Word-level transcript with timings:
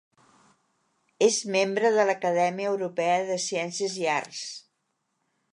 És 1.25 1.37
membre 1.57 1.93
de 1.97 2.07
l'Acadèmia 2.11 2.71
Europea 2.73 3.21
de 3.31 3.39
Ciències 3.47 4.03
i 4.05 4.11
Arts. 4.19 4.45